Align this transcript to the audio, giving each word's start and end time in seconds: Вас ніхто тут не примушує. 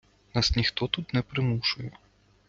Вас 0.33 0.55
ніхто 0.55 0.87
тут 0.87 1.13
не 1.13 1.21
примушує. 1.21 1.91